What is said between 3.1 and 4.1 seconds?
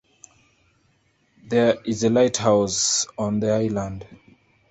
on the island.